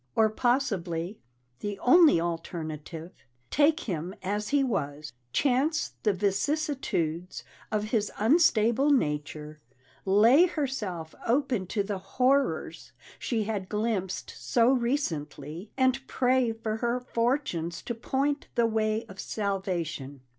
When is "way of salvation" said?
18.65-20.21